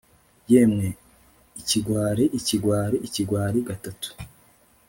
Yemwe 0.51 0.87
ikigwari 1.61 2.23
ikigwari 2.39 2.97
ikigwari 3.07 3.59
gatatu 3.67 4.09